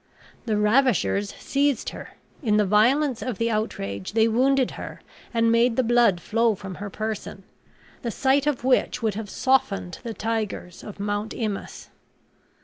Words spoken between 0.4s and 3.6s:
The ravishers seized her; in the violence of the